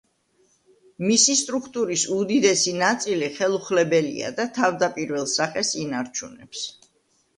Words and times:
მისი 1.09 1.35
სტრუქტურის 1.41 2.05
უდიდესი 2.15 2.73
ნაწილი 2.85 3.29
ხელუხლებელია 3.37 4.33
და 4.41 4.49
თავდაპირველ 4.59 5.33
სახეს 5.39 5.75
ინარჩუნებს. 5.87 6.65